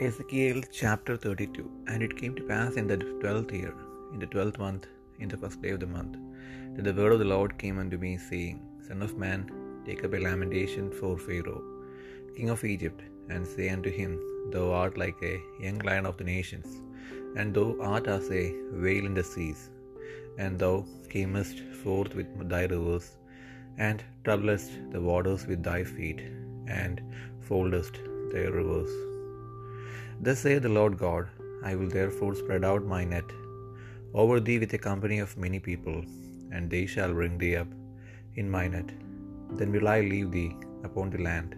[0.00, 3.72] Ezekiel chapter 32 And it came to pass in the twelfth year,
[4.12, 4.86] in the twelfth month,
[5.20, 6.16] in the first day of the month,
[6.74, 9.42] that the word of the Lord came unto me, saying, Son of man,
[9.86, 11.62] take up a lamentation for Pharaoh,
[12.36, 14.18] king of Egypt, and say unto him,
[14.50, 16.68] Thou art like a young lion of the nations,
[17.38, 18.44] and thou art as a
[18.82, 19.70] whale in the seas,
[20.42, 20.76] and thou
[21.14, 23.08] camest forth with thy rivers,
[23.78, 26.22] and troublest the waters with thy feet,
[26.82, 27.00] and
[27.48, 27.96] foldest
[28.34, 28.94] their rivers.
[30.26, 31.24] Thus saith the Lord God,
[31.68, 33.30] I will therefore spread out my net
[34.22, 35.98] over thee with a company of many people,
[36.52, 37.72] and they shall bring thee up
[38.40, 38.90] in my net.
[39.58, 40.52] Then will I leave thee
[40.88, 41.50] upon the land.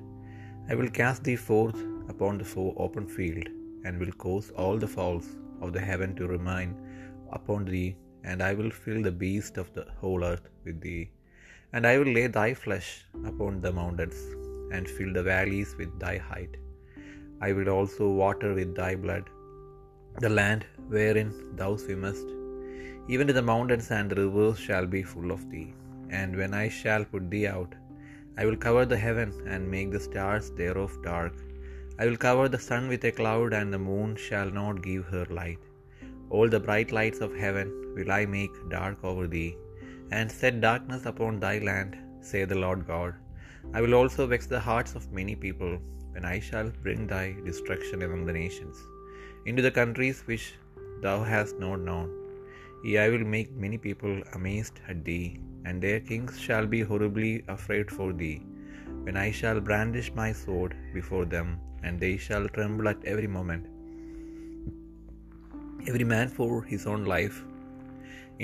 [0.70, 1.78] I will cast thee forth
[2.14, 2.48] upon the
[2.86, 3.46] open field,
[3.84, 5.28] and will cause all the fowls
[5.64, 6.70] of the heaven to remain
[7.38, 7.90] upon thee,
[8.28, 11.04] and I will fill the beasts of the whole earth with thee.
[11.74, 12.90] And I will lay thy flesh
[13.32, 14.20] upon the mountains,
[14.74, 16.54] and fill the valleys with thy height.
[17.40, 19.26] I will also water with thy blood
[20.24, 22.28] the land wherein thou swimmest,
[23.08, 25.74] even the mountains and the rivers shall be full of thee.
[26.18, 27.72] And when I shall put thee out,
[28.38, 31.34] I will cover the heaven and make the stars thereof dark.
[31.98, 35.26] I will cover the sun with a cloud, and the moon shall not give her
[35.40, 35.62] light.
[36.30, 39.52] All the bright lights of heaven will I make dark over thee,
[40.10, 41.92] and set darkness upon thy land,
[42.30, 43.12] saith the Lord God.
[43.76, 45.74] I will also vex the hearts of many people
[46.16, 48.76] when I shall bring thy destruction among the nations,
[49.48, 50.46] into the countries which
[51.04, 52.08] thou hast not known.
[52.88, 55.28] Yea, I will make many people amazed at thee,
[55.66, 58.38] and their kings shall be horribly afraid for thee,
[59.04, 61.48] when I shall brandish my sword before them,
[61.84, 63.64] and they shall tremble at every moment,
[65.90, 67.38] every man for his own life,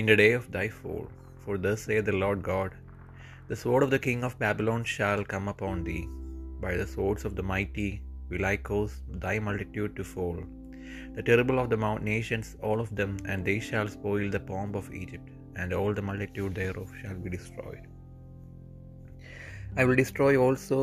[0.01, 1.05] in the day of thy fall.
[1.45, 2.73] For thus saith the Lord God,
[3.51, 6.05] The sword of the king of Babylon shall come upon thee,
[6.65, 7.91] by the swords of the mighty
[8.31, 8.93] will I cause
[9.25, 10.39] thy multitude to fall,
[11.17, 11.81] the terrible of the
[12.11, 16.07] nations, all of them, and they shall spoil the pomp of Egypt, and all the
[16.11, 17.85] multitude thereof shall be destroyed.
[19.77, 20.79] I will destroy also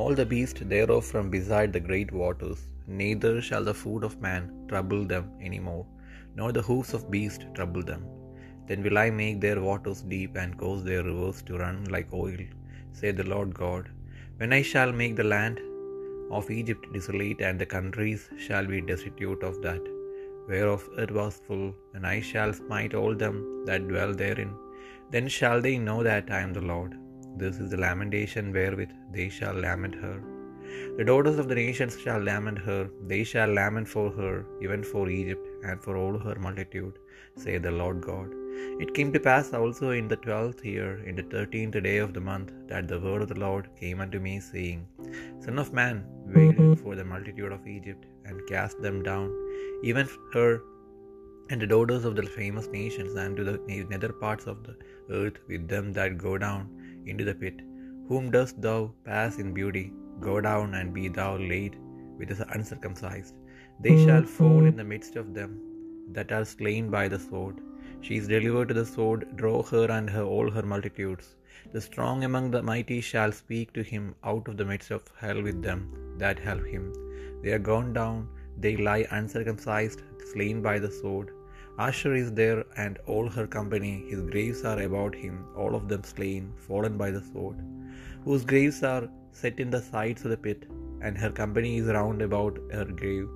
[0.00, 2.60] all the beasts thereof from beside the great waters,
[3.00, 5.84] neither shall the food of man trouble them any more,
[6.38, 8.04] nor the hoofs of beast trouble them.
[8.66, 12.42] Then will I make their waters deep, and cause their rivers to run like oil,
[12.98, 13.84] saith the Lord God.
[14.40, 15.58] When I shall make the land
[16.36, 19.84] of Egypt desolate, and the countries shall be destitute of that
[20.50, 23.36] whereof it was full, and I shall smite all them
[23.68, 24.52] that dwell therein,
[25.14, 26.92] then shall they know that I am the Lord.
[27.42, 30.16] This is the lamentation wherewith they shall lament her.
[30.98, 32.82] The daughters of the nations shall lament her,
[33.12, 34.34] they shall lament for her,
[34.64, 36.96] even for Egypt, and for all her multitude,
[37.44, 38.37] saith the Lord God.
[38.82, 42.24] It came to pass also in the twelfth year, in the thirteenth day of the
[42.30, 44.86] month, that the word of the Lord came unto me, saying,
[45.44, 46.04] Son of man,
[46.34, 46.74] wail mm-hmm.
[46.82, 49.28] for the multitude of Egypt, and cast them down,
[49.90, 50.50] even her
[51.50, 53.56] and the daughters of the famous nations, and to the
[53.92, 54.76] nether parts of the
[55.18, 56.64] earth with them that go down
[57.06, 57.60] into the pit.
[58.08, 59.86] Whom dost thou pass in beauty?
[60.20, 61.76] Go down and be thou laid
[62.18, 63.34] with the uncircumcised.
[63.80, 64.36] They shall mm-hmm.
[64.38, 65.52] fall in the midst of them
[66.12, 67.56] that are slain by the sword.
[68.00, 71.34] She is delivered to the sword, draw her and her all her multitudes.
[71.72, 75.42] The strong among the mighty shall speak to him out of the midst of hell
[75.42, 75.80] with them
[76.18, 76.84] that help him.
[77.42, 81.28] They are gone down, they lie uncircumcised, slain by the sword.
[81.86, 86.02] Asshur is there and all her company, his graves are about him, all of them
[86.02, 87.58] slain, fallen by the sword,
[88.24, 89.08] whose graves are
[89.40, 90.64] set in the sides of the pit,
[91.02, 93.28] and her company is round about her grave,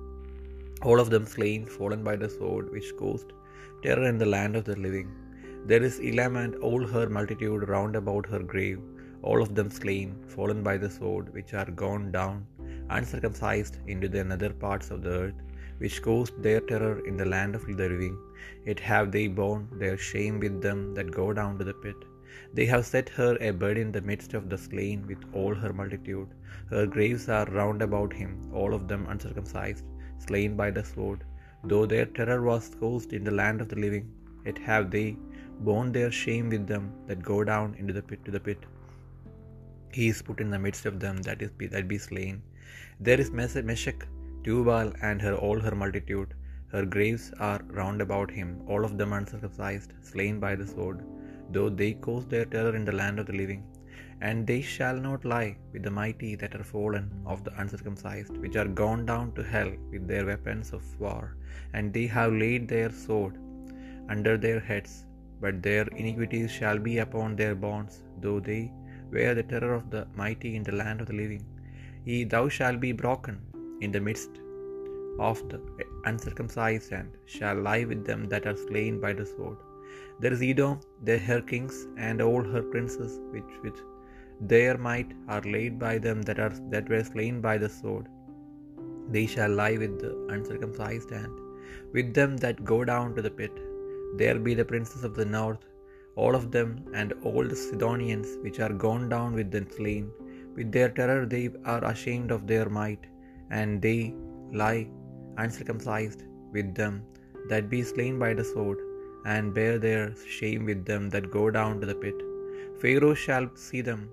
[0.81, 3.31] all of them slain, fallen by the sword, which caused
[3.83, 5.09] terror in the land of the living.
[5.69, 8.81] There is Elam and all her multitude round about her grave,
[9.27, 12.37] all of them slain, fallen by the sword, which are gone down,
[12.97, 15.39] uncircumcised, into the nether parts of the earth,
[15.81, 18.17] which caused their terror in the land of the living.
[18.67, 21.99] Yet have they borne their shame with them that go down to the pit.
[22.57, 25.73] They have set her a bed in the midst of the slain with all her
[25.81, 26.29] multitude.
[26.73, 29.85] Her graves are round about him, all of them uncircumcised,
[30.27, 31.21] slain by the sword.
[31.65, 34.11] Though their terror was caused in the land of the living,
[34.45, 35.17] yet have they
[35.67, 38.57] borne their shame with them that go down into the pit to the pit.
[39.97, 42.41] He is put in the midst of them that is that be slain.
[42.99, 44.05] There is Meshech,
[44.43, 46.33] Tubal, and her all her multitude.
[46.73, 50.99] Her graves are round about him, all of them uncircumcised, slain by the sword,
[51.51, 53.63] though they caused their terror in the land of the living.
[54.21, 58.55] And they shall not lie with the mighty that are fallen of the uncircumcised, which
[58.55, 61.35] are gone down to hell with their weapons of war,
[61.73, 63.37] and they have laid their sword
[64.09, 65.05] under their heads,
[65.41, 68.71] but their iniquities shall be upon their bonds, though they
[69.11, 71.43] wear the terror of the mighty in the land of the living.
[72.05, 73.41] Ye, thou shalt be broken
[73.81, 74.29] in the midst
[75.19, 75.59] of the
[76.05, 79.57] uncircumcised and shall lie with them that are slain by the sword.
[80.19, 83.79] There is Edom, there her kings and all her princes, which with
[84.41, 88.07] their might are laid by them that are that were slain by the sword.
[89.09, 91.31] They shall lie with the uncircumcised and
[91.93, 93.51] with them that go down to the pit.
[94.17, 95.63] There be the princes of the north,
[96.15, 100.11] all of them, and all the Sidonians which are gone down with the slain.
[100.55, 103.05] With their terror they are ashamed of their might,
[103.49, 104.13] and they
[104.61, 104.87] lie
[105.37, 106.23] uncircumcised
[106.55, 107.03] with them
[107.49, 108.79] that be slain by the sword,
[109.25, 110.05] and bear their
[110.37, 112.19] shame with them that go down to the pit.
[112.81, 114.09] Pharaoh shall see them,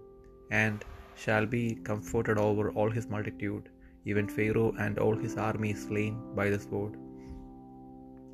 [0.51, 3.69] and shall be comforted over all his multitude,
[4.05, 6.97] even Pharaoh and all his army slain by the sword.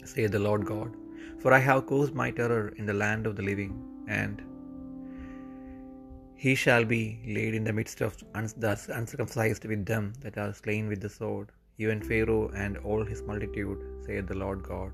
[0.05, 0.93] Say the Lord God,
[1.41, 3.73] for I have caused my terror in the land of the living,
[4.09, 4.43] and
[6.45, 7.03] he shall be
[7.37, 11.51] laid in the midst of the uncircumcised with them that are slain with the sword,
[11.79, 14.93] even Pharaoh and all his multitude, saith the Lord God.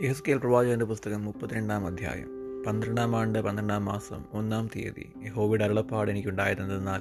[0.00, 2.28] Ezekiel പ്രവാചകന്റെ പുസ്തകം മുപ്പത്തിരണ്ടാം അധ്യായം.
[2.66, 7.00] പന്ത്രണ്ടാം ആണ്ട് പന്ത്രണ്ടാം മാസം ഒന്നാം തീയതി യഹോവയുടെ അരുളപ്പാട് എനിക്കുണ്ടായതെന്നാൽ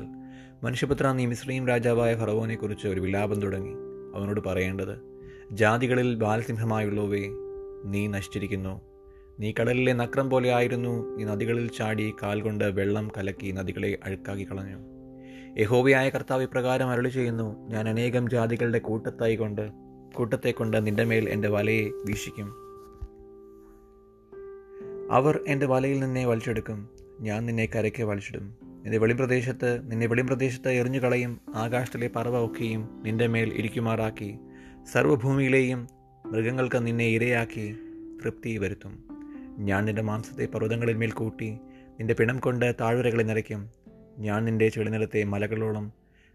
[0.63, 3.73] മനുഷ്യപുത്ര നീ മിശ്രീം രാജാവായ ഫറവോനെക്കുറിച്ച് ഒരു വിലാപം തുടങ്ങി.
[4.15, 4.99] അവനോട് പറയേണ്ടത്
[5.51, 7.27] ജാതികളിൽ ബാലസിംഹമായുള്ളവേ
[7.85, 8.81] നീ നശിച്ചിരിക്കുന്നു.
[9.39, 11.15] നീ കടലിലെ നക്രം പോലെ ആയിരുന്നു.
[11.15, 14.77] നീ നദികളിൽ ചാടി കാൽ കൊണ്ട് വെള്ളം കലക്കി നദികളെ അഴുക്കാക്കി കളഞ്ഞു.
[15.61, 19.71] യഹോവയായ കർത്താവ് ഇപ്രകാരം അരളി ചെയ്യുന്നു ഞാൻ അനേകം ജാതികളുടെ കൂട്ടത്തായി കൊണ്ട്
[20.13, 22.66] കൂട്ടത്തെ കൊണ്ട് നിന്റെ മേൽ എന്റെ വലയെ വീശിക്കും
[25.11, 26.89] അവർ എന്റെ വലയിൽ നിന്നെ വലിച്ചെടുക്കും.
[27.19, 28.55] ഞാൻ നിന്നെ കരയ്ക്ക് വലിച്ചിടും.
[28.63, 34.37] നിന്റെ വെളിപ്രദേശത്ത് നിന്നെ വെളിപ്രദേശത്ത് എറിഞ്ഞു കളയും ആകാശത്തിലെ പറവ ഒക്കെയും നിന്റെ മേൽ ഇരിക്കുമാറാക്കി.
[34.93, 35.87] സർവഭൂമിയിലെയും
[36.25, 37.71] മൃഗങ്ങൾക്ക് നിന്നെ ഇരയാക്കി
[38.23, 39.03] തൃപ്തി വരുത്തും.
[39.57, 41.49] ഞാൻ നിന്റെ മാംസത്തെ പർവതങ്ങളിൽ മേൽ കൂട്ടി
[41.89, 43.69] നിന്റെ പിണം കൊണ്ട് താഴ്വരകളെ നിറയ്ക്കും.
[44.17, 45.91] ഞാൻ നിന്റെ ചെളിനിലത്തെ മലകളോളം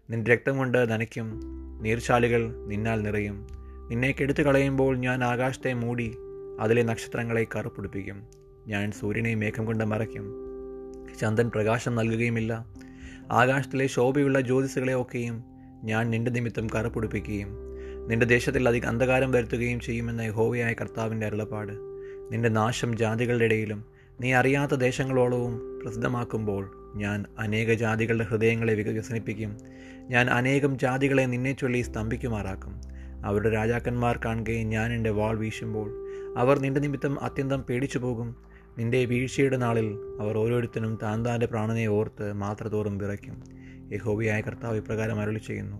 [0.09, 1.39] നിന്റെ രക്തം കൊണ്ട് നനയ്ക്കും.
[1.81, 3.47] നീർച്ചാലുകൾ നിന്നാൽ നിറയും.
[3.89, 6.15] നിന്നെ കെടുത്തു കളയുമ്പോൾ ഞാൻ ആകാശത്തെ മൂടി
[6.59, 8.42] അതിലെ നക്ഷത്രങ്ങളെ കറുപ്പിടിപ്പിക്കും.
[8.67, 10.25] ഞാൻ സൂര്യനെ മേഘം കൊണ്ട് മറയ്ക്കും.
[11.21, 12.65] ചന്ദ്രൻ പ്രകാശം നൽകുകയുമില്ല.
[13.31, 15.43] ആകാശത്തിലെ ശോഭയുള്ള ജ്യോതിസുകളെ ഒക്കെയും
[15.83, 17.57] ഞാൻ നിന്റെ നിമിത്തം കറുപ്പിടിപ്പിക്കുകയും
[18.07, 21.71] നിന്റെ ദേശത്തിൽ അധികം അന്ധകാരം വരുത്തുകയും ചെയ്യുമെന്ന യഹോവയായ കർത്താവിന്റെ അരുളപ്പാട്.
[22.31, 23.85] നിന്റെ നാശം ജാതികളുടെ ഇടയിലും
[24.21, 29.57] നീ അറിയാത്ത ദേശങ്ങളോളവും പ്രസിദ്ധമാക്കുമ്പോൾ ഞാൻ അനേക ജാതികളുടെ ഹൃദയങ്ങളെ വികസനിപ്പിക്കും
[29.97, 32.81] ഞാൻ അനേകം ജാതികളെ നിന്നെ ചൊല്ലി സ്തംഭിക്കുമാറാക്കും.
[33.25, 39.57] അവരുടെ രാജാക്കന്മാർ കാണുകയും ഞാൻ എന്റെ വാൾ വീശുമ്പോൾ അവർ നിന്റെ നിമിത്തം അത്യന്തം പേടിച്ചു പോകും നിന്റെ വീഴ്ചയുടെ
[39.57, 43.43] നാളിൽ അവർ ഓരോരുത്തരും താൻ താന്റെ പ്രാണനെ ഓർത്ത് മാത്രത്തോറും വിറയ്ക്കും.
[43.93, 45.77] യഹോബിയായ കർത്താവ് ഇപ്രകാരം അരുളി ചെയ്യുന്നു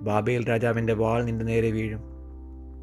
[0.00, 2.00] ബാബേൽ രാജാവിന്റെ വാൾ നിന്റെ നേരെ വീഴും.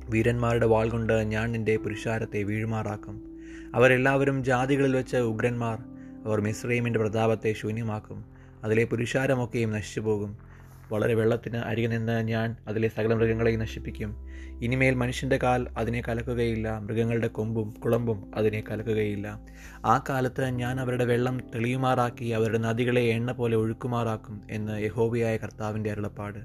[0.10, 3.40] വീരന്മാരുടെ വാൾ കൊണ്ട് ഞാൻ നിന്റെ പുരുഷാരത്തെ വീഴുമാറാക്കും.
[3.76, 5.80] അവരെല്ലാവരും ജാതികളിൽ വെച്ച് ഉഗ്രന്മാർ.
[6.26, 8.26] അവർ മിശ്രീമിന്റെ പ്രതാപത്തെ ശൂന്യമാക്കും.
[8.64, 10.53] അതിലെ പുരുഷാരമൊക്കെയും നശിച്ചു പോകും
[10.92, 14.28] വളരെ വെള്ളത്തിന് അരികെ നിന്ന് ഞാൻ അതിലെ സകല മൃഗങ്ങളെയും നശിപ്പിക്കും.
[14.62, 19.40] ഇനിമേൽ മനുഷ്യന്റെ കാൽ അതിനെ കലക്കുകയില്ല മൃഗങ്ങളുടെ കൊമ്പും കുളമ്പും അതിനെ കലക്കുകയില്ല.
[19.86, 26.40] ആ കാലത്ത് ഞാൻ അവരുടെ വെള്ളം തെളിയുമാറാക്കി അവരുടെ നദികളെ എണ്ണ പോലെ ഒഴുക്കുമാറാക്കും എന്ന് യഹോബിയായ കർത്താവിന്റെ അരുളപ്പാട്.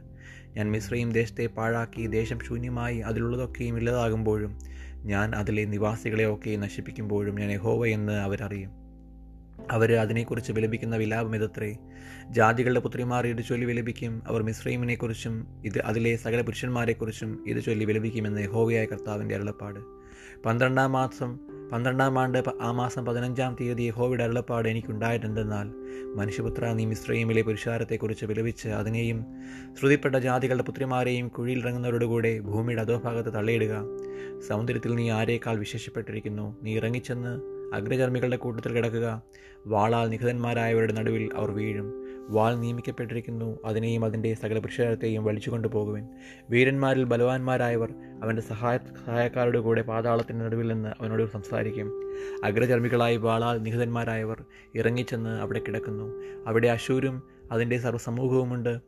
[0.56, 4.58] ഞാൻ മിശ്രയും ദേശത്തെ പാഴാക്കി ദേശം ശൂന്യമായി അതിലുള്ളതൊക്കെയും ഇല്ലാതാകുമ്പോഴും
[5.05, 8.87] ഞാൻ അതിലെ നിവാസികളെയൊക്കെ നശിപ്പിക്കുമ്പോഴും ഞാൻ യഹോവ എന്ന് അവരറിയും.
[9.70, 11.77] അവർ അതിനെക്കുറിച്ച് വിലപിക്കുന്ന വിലാപം ഇതത്രേ.
[12.31, 14.22] ജാതികളുടെ പുത്രിമാർ ഇത് ചൊല്ലി വിലപിക്കും.
[14.27, 19.81] അവർ മിശ്രൈമിനെക്കുറിച്ചും ഇത് അതിലെ സകല പുരുഷന്മാരെക്കുറിച്ചും ഇത് ചൊല്ലി വിലപിക്കുമെന്ന് ഹോവിയായ കർത്താവിന്റെ അരുളപ്പാട്.
[20.43, 21.39] പന്ത്രണ്ടാം മാസം
[21.72, 25.67] പന്ത്രണ്ടാം ആണ്ട് ആ മാസം പതിനഞ്ചാം തീയതി യഹോവയുടെ അരുളപ്പാട് എനിക്കുണ്ടായിട്ടുണ്ടെന്നാൽ
[26.15, 29.25] മനുഷ്യപുത്ര നീ മിശ്രീമിലെ പുരുഷാരത്തെക്കുറിച്ച് വിലപിച്ച് അതിനെയും
[29.81, 33.84] ശ്രുതിപ്പെട്ട ജാതികളുടെ പുത്രിമാരെയും കുഴിയിലിറങ്ങുന്നവരോടുകൂടെ ഭൂമിയുടെ അധോഭാഗത്ത് തള്ളിയിടുക.
[34.48, 36.56] സമുദ്രത്തിൽ നീ ആരേക്കാൾ വിശേഷപ്പെട്ടിരിക്കുന്നു?
[36.63, 39.22] നീ ഇറങ്ങിച്ചെന്ന് അഗ്രചർമ്മികളുടെ കൂട്ടത്തിൽ കിടക്കുക.
[39.67, 42.08] വാളാൽ നിഹിതന്മാരായവരുടെ നടുവിൽ അവർ വീഴും.
[42.29, 43.58] വാൾ നിയമിക്കപ്പെട്ടിരിക്കുന്നു.
[43.65, 46.08] അതിനെയും അതിന്റെ സകല പുരുഷാരത്തെയും വലിച്ചു കൊണ്ടുപോകുവൻ
[46.51, 52.15] വീരന്മാരിൽ ബലവാന്മാരായവർ അവന്റെ സഹായ സഹായക്കാരുടെ കൂടെ പാതാളത്തിന്റെ നടുവിൽ നിന്ന് അവനോട് സംസാരിക്കും.
[52.44, 54.44] അഗ്രചർമ്മികളായി വാളാൽ നിഹിതന്മാരായവർ
[54.75, 56.22] ഇറങ്ങിച്ചെന്ന് അവിടെ കിടക്കുന്നു.
[56.46, 57.22] അവിടെ അശൂരും
[57.53, 58.79] അതിന്റെ സർവസമൂഹവുമുണ്ട്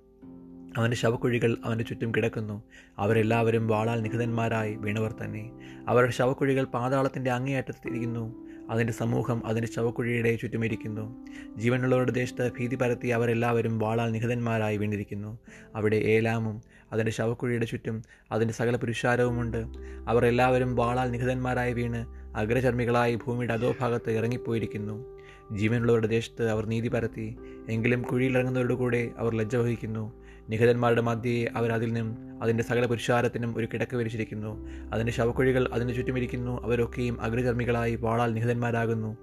[0.77, 2.63] അവന്റെ ശവക്കുഴികൾ അവന്റെ ചുറ്റും കിടക്കുന്നു.
[2.99, 5.51] അവരെല്ലാവരും വാളാൽ നിഹിതന്മാരായി വീണവർ തന്നെ.
[5.89, 11.27] അവരുടെ ശവക്കുഴികൾ പാതാളത്തിന്റെ അങ്ങേയറ്റത്തിരിക്കുന്നു അതിന്റെ സമൂഹം അതിന്റെ ശവക്കുഴിയുടെ ചുറ്റുമിരിക്കുന്നു.
[11.57, 15.39] ജീവനുള്ളവരുടെ ദേശത്ത് ഭീതി പരത്തി അവരെല്ലാവരും വാളാൽ നിഹിതന്മാരായി വീണിരിക്കുന്നു.
[15.77, 16.63] അവിടെ ഏലാമും
[16.93, 19.67] അതിന്റെ ശവക്കുഴിയുടെ ചുറ്റും അതിന്റെ സകല പുരുഷാരവുമുണ്ട്.
[20.09, 25.21] അവർ എല്ലാവരും വാളാൽ നിഹിതന്മാരായി വീണ് അഗ്രചർമ്മികളായി ഭൂമിയുടെ അധോഭാഗത്ത് ഇറങ്ങിപ്പോയിരിക്കുന്നു.
[25.53, 27.37] ജീവനുള്ളവരുടെ ദേശത്ത് അവർ നീതി പരത്തി
[27.69, 30.13] എങ്കിലും കുഴിയിലിറങ്ങുന്നവരുടെ കൂടെ അവർ ലജ്ജ വഹിക്കുന്നു.
[30.51, 34.69] നിഹിതന്മാരുടെ മധ്യയെ അവൻ അതിൽ നിന്നും അതിന്റെ സകല പുരുഷാരത്തിനും ഒരു കിടക്ക് വിരിച്ചിരിക്കുന്നു.
[34.93, 36.63] അതിന്റെ ശവക്കുഴികൾ അതിന് ചുറ്റുമിരിക്കുന്നു.
[36.63, 39.17] അവരൊക്കെയും അഗ്രചർമ്മികളായി വാളാൽ നിഹിതന്മാരാകുന്നു.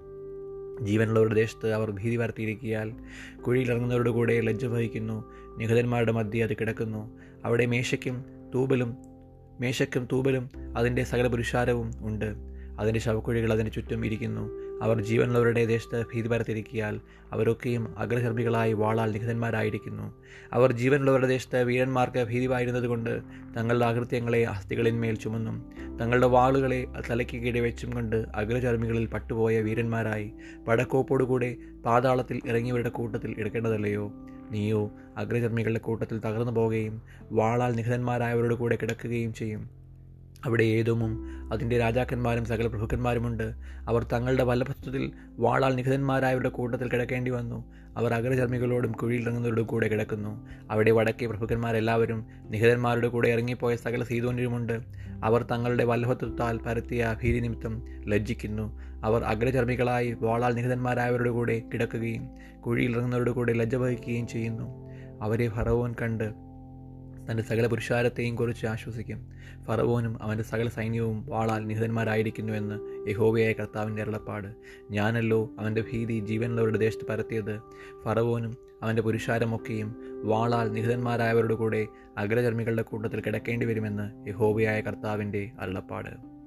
[0.84, 2.92] ജീവനുള്ളവരുടെ ദേശത്ത് അവർ ഭീതി പരത്തിയിരിക്കിയാൽ
[3.46, 5.32] കുഴിയിലിറങ്ങുന്നവരുടെ കൂടെ ലജ്ജ വഹിക്കുന്നു.
[5.56, 7.18] നിഹിതന്മാരുടെ മധ്യേ അത് കിടക്കുന്നു.
[7.44, 8.96] അവിടെ മേശയ്ക്കും തൂബലും
[9.60, 12.34] മേശയ്ക്കും തൂബലും അതിന്റെ സകല പുരുഷാരവും ഉണ്ട്.
[12.80, 14.67] അതിന്റെ ശവക്കുഴികൾ അതിന് ചുറ്റും ഇരിക്കുന്നു.
[14.82, 17.00] അവർ ജീവനുള്ളവരുടെ ദേശത്ത് ഭീതി പരത്തിരിക്കിയാൽ
[17.32, 20.14] അവരൊക്കെയും അഗ്രഗർഭികളായി വാളാൽ നിഹിതന്മാരായിരിക്കുന്നു.
[20.52, 23.20] അവർ ജീവനുള്ളവരുടെ ദേശത്ത് വീരന്മാർക്ക് ഭീതിവായിരുന്നതുകൊണ്ട്
[23.56, 25.72] തങ്ങളുടെ അകൃത്യങ്ങളെ അസ്ഥികളിന്മേൽ ചുമന്നും.
[25.98, 30.32] തങ്ങളുടെ വാളുകളെ തലയ്ക്ക് വെച്ചും കൊണ്ട് അഗ്രചർമ്മികളിൽ പട്ടുപോയ വീരന്മാരായി
[30.68, 34.12] പടക്കോപ്പോടുകൂടെ പാതാളത്തിൽ ഇറങ്ങിയവരുടെ കൂട്ടത്തിൽ എടുക്കേണ്ടതല്ലയോ
[34.50, 39.77] നീയോ അഗ്രചർമ്മികളുടെ കൂട്ടത്തിൽ തകർന്നു പോവുകയും വാളാൽ നിഹിതന്മാരായവരുടെ കൂടെ കിടക്കുകയും ചെയ്യും.
[40.44, 41.12] അവിടെ ഏതോമും
[41.52, 43.52] അതിന്റെ രാജാക്കന്മാരും സകല പ്രഭുക്കന്മാരുമുണ്ട്.
[43.88, 47.72] അവർ തങ്ങളുടെ വല്ലഭത്വത്തിൽ വാളാൽ നിഹിതന്മാരായവരുടെ കൂട്ടത്തിൽ കിടക്കേണ്ടി വന്നു.
[47.96, 50.48] അവർ അഗ്രചർമ്മികളോടും കുഴിയിലിറങ്ങുന്നവരോടും കൂടെ കിടക്കുന്നു.
[50.70, 54.80] അവിടെ വടക്കേ പ്രഭുക്കന്മാരെല്ലാവരും നിഹിതന്മാരുടെ കൂടെ ഇറങ്ങിപ്പോയ സകല സീതോന്യരുമുണ്ട്
[55.24, 58.80] അവർ തങ്ങളുടെ വല്ലഭത്വത്താൽ പരത്തിയ ഭീതി നിമിത്തം ലജ്ജിക്കുന്നു.
[59.04, 62.28] അവർ അഗ്രചർമ്മികളായി വാളാൽ നിഹിതന്മാരായവരുടെ കൂടെ കിടക്കുകയും
[62.60, 64.88] കുഴിയിലിറങ്ങുന്നവരുടെ കൂടെ ലജ്ജ വഹിക്കുകയും ചെയ്യുന്നു.
[65.22, 66.47] അവരെ ഫറവോൻ കണ്ട്
[67.30, 69.28] തന്റെ സകല പുരുഷാരത്തെയും കുറിച്ച് ആശ്വസിക്കും.
[69.64, 74.48] ഫറവോനും അവന്റെ സകല സൈന്യവും വാളാൽ നിഹിതന്മാരായിരിക്കുന്നുവെന്ന് യഹോവയായ കർത്താവിന്റെ അരുളപ്പാട്.
[74.90, 77.60] ഞാനല്ലോ അവന്റെ ഭീതി ജീവനുള്ളവരുടെ ദേശത്ത് പരത്തിയത്.
[78.04, 81.86] ഫറവോനും അവന്റെ പുരുഷാരമൊക്കെയും വാളാൽ നിഹിതന്മാരായവരുടെ കൂടെ
[82.18, 86.37] അഗ്രചർമ്മികളുടെ കൂട്ടത്തിൽ കിടക്കേണ്ടി വരുമെന്ന് യഹോവയായ കർത്താവിന്റെ അരുളപ്പാട്.